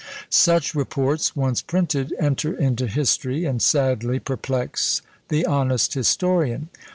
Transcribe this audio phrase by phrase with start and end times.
[0.31, 6.69] Such reports, once printed, enter into history, and sadly perplex the honest historian.